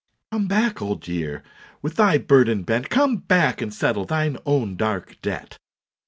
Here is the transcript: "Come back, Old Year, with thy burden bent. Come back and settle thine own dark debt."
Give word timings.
"Come 0.31 0.47
back, 0.47 0.81
Old 0.81 1.07
Year, 1.07 1.43
with 1.83 1.95
thy 1.97 2.17
burden 2.17 2.63
bent. 2.63 2.89
Come 2.89 3.17
back 3.17 3.61
and 3.61 3.71
settle 3.71 4.03
thine 4.05 4.39
own 4.47 4.75
dark 4.75 5.21
debt." 5.21 5.59